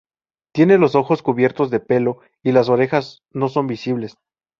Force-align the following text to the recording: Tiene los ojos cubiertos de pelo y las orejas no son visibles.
Tiene 0.51 0.79
los 0.79 0.95
ojos 0.95 1.21
cubiertos 1.21 1.69
de 1.69 1.79
pelo 1.79 2.21
y 2.41 2.53
las 2.53 2.69
orejas 2.69 3.21
no 3.31 3.49
son 3.49 3.67
visibles. 3.67 4.17